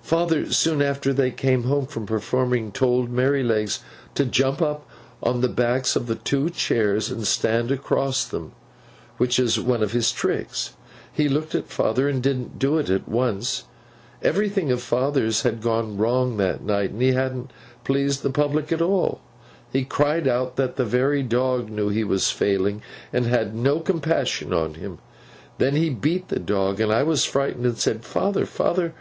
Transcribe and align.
'Father, 0.00 0.48
soon 0.52 0.80
after 0.80 1.12
they 1.12 1.32
came 1.32 1.64
home 1.64 1.86
from 1.88 2.06
performing, 2.06 2.70
told 2.70 3.10
Merrylegs 3.10 3.80
to 4.14 4.24
jump 4.24 4.62
up 4.62 4.88
on 5.20 5.40
the 5.40 5.48
backs 5.48 5.96
of 5.96 6.06
the 6.06 6.14
two 6.14 6.50
chairs 6.50 7.10
and 7.10 7.26
stand 7.26 7.72
across 7.72 8.24
them—which 8.24 9.40
is 9.40 9.58
one 9.58 9.82
of 9.82 9.90
his 9.90 10.12
tricks. 10.12 10.74
He 11.12 11.28
looked 11.28 11.56
at 11.56 11.66
father, 11.68 12.08
and 12.08 12.22
didn't 12.22 12.60
do 12.60 12.78
it 12.78 12.90
at 12.90 13.08
once. 13.08 13.64
Everything 14.22 14.70
of 14.70 14.80
father's 14.80 15.42
had 15.42 15.60
gone 15.60 15.96
wrong 15.96 16.36
that 16.36 16.62
night, 16.62 16.90
and 16.90 17.02
he 17.02 17.10
hadn't 17.10 17.50
pleased 17.82 18.22
the 18.22 18.30
public 18.30 18.70
at 18.70 18.80
all. 18.80 19.20
He 19.72 19.82
cried 19.84 20.28
out 20.28 20.54
that 20.54 20.76
the 20.76 20.84
very 20.84 21.24
dog 21.24 21.68
knew 21.70 21.88
he 21.88 22.04
was 22.04 22.30
failing, 22.30 22.82
and 23.12 23.26
had 23.26 23.52
no 23.52 23.80
compassion 23.80 24.52
on 24.52 24.74
him. 24.74 24.98
Then 25.58 25.74
he 25.74 25.90
beat 25.90 26.28
the 26.28 26.38
dog, 26.38 26.78
and 26.78 26.92
I 26.92 27.02
was 27.02 27.24
frightened, 27.24 27.66
and 27.66 27.76
said, 27.78 28.04
"Father, 28.04 28.46
father! 28.46 28.94